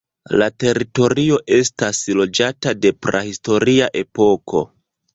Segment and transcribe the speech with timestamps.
[0.41, 4.69] La teritorio estas loĝata de prahistoria epoko.